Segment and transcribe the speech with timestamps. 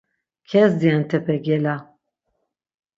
[0.49, 1.75] Kezdi entepe gela.